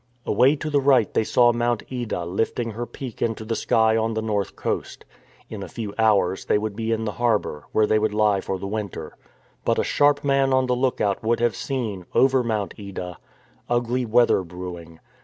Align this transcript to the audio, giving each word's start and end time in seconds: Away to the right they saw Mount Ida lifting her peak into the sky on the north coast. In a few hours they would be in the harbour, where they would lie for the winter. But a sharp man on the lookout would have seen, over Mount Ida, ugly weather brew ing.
Away 0.25 0.55
to 0.55 0.71
the 0.71 0.81
right 0.81 1.13
they 1.13 1.23
saw 1.23 1.51
Mount 1.53 1.83
Ida 1.93 2.25
lifting 2.25 2.71
her 2.71 2.87
peak 2.87 3.21
into 3.21 3.45
the 3.45 3.55
sky 3.55 3.95
on 3.95 4.15
the 4.15 4.21
north 4.23 4.55
coast. 4.55 5.05
In 5.47 5.61
a 5.61 5.67
few 5.67 5.93
hours 5.99 6.45
they 6.45 6.57
would 6.57 6.75
be 6.75 6.91
in 6.91 7.05
the 7.05 7.11
harbour, 7.21 7.65
where 7.71 7.85
they 7.85 7.99
would 7.99 8.11
lie 8.11 8.41
for 8.41 8.57
the 8.57 8.65
winter. 8.65 9.15
But 9.63 9.77
a 9.77 9.83
sharp 9.83 10.23
man 10.23 10.53
on 10.53 10.65
the 10.65 10.75
lookout 10.75 11.21
would 11.23 11.39
have 11.39 11.55
seen, 11.55 12.07
over 12.15 12.43
Mount 12.43 12.73
Ida, 12.79 13.19
ugly 13.69 14.07
weather 14.07 14.41
brew 14.41 14.79
ing. 14.79 14.99